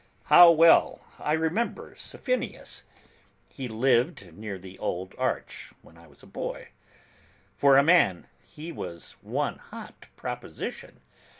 [0.23, 2.85] How well I remember Safinius;
[3.49, 6.69] he lived near the old arch, when I was a boy.
[7.55, 11.01] For a man, he was one hot proposition!